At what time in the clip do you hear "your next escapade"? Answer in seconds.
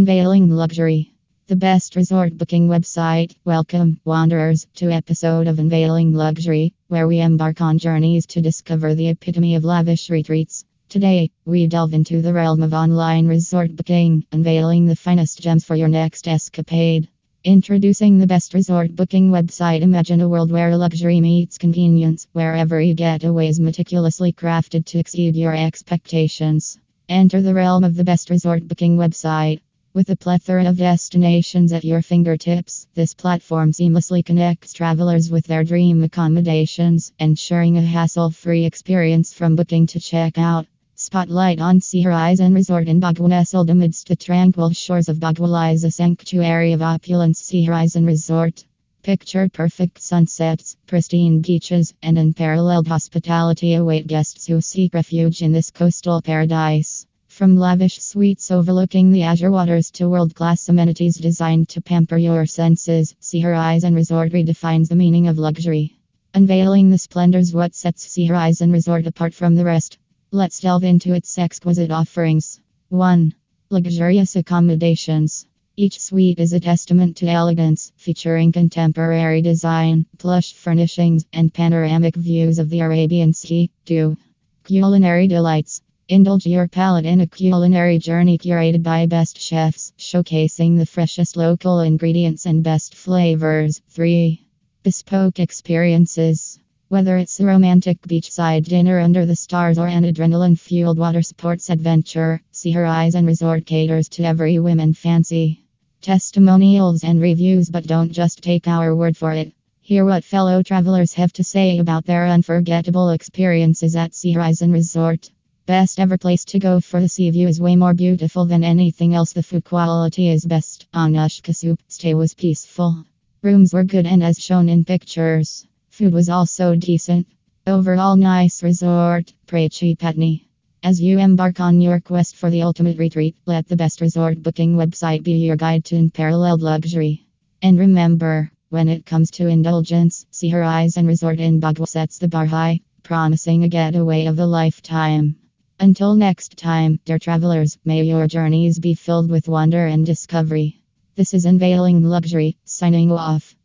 15.76-17.06